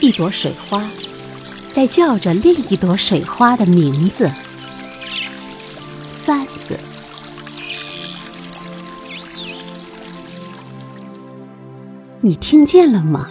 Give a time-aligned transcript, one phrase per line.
[0.00, 0.88] 一朵水花
[1.72, 4.30] 在叫着另一朵水花的名字。
[6.06, 6.78] 三子，
[12.20, 13.28] 你听见了吗？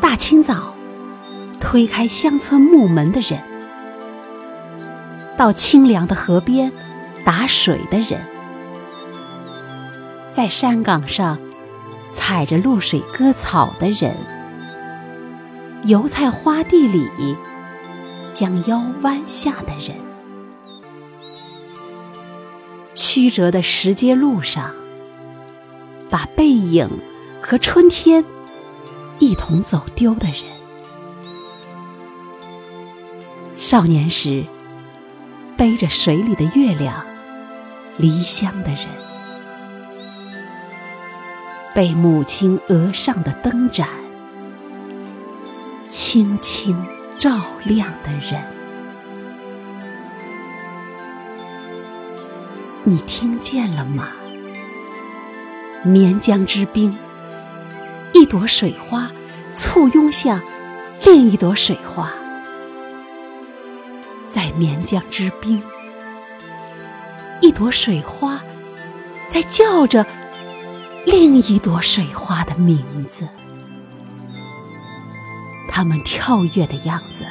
[0.00, 0.74] 大清早，
[1.60, 3.40] 推开乡村木门的人，
[5.38, 6.72] 到清凉的河边
[7.24, 8.20] 打水的人，
[10.32, 11.38] 在山岗上
[12.30, 14.16] 踩着露水割草的人，
[15.82, 17.36] 油菜花地里
[18.32, 19.96] 将腰弯下的人，
[22.94, 24.70] 曲折的石阶路上，
[26.08, 26.88] 把背影
[27.42, 28.24] 和春天。
[29.18, 30.44] 一同走丢的人，
[33.58, 34.44] 少年时
[35.56, 37.04] 背着水里的月亮
[37.96, 38.86] 离乡的人，
[41.80, 43.88] 被母亲额上的灯盏
[45.88, 46.76] 轻轻
[47.18, 48.38] 照亮的人，
[52.84, 54.08] 你听见了吗？
[55.82, 56.94] 绵江之滨。
[58.12, 59.10] 一朵水花
[59.54, 60.38] 簇拥向
[61.06, 62.12] 另一朵水花，
[64.28, 65.62] 在绵江之滨，
[67.40, 68.38] 一朵水花
[69.30, 70.04] 在叫着
[71.06, 73.28] 另一朵水花的名字。
[75.68, 77.26] 它们跳跃的样子，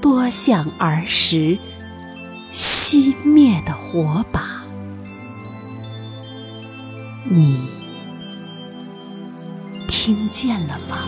[0.00, 1.58] 多像儿时
[2.52, 4.62] 熄灭的火把。
[7.24, 7.68] 你。
[9.88, 11.06] 听见了吗？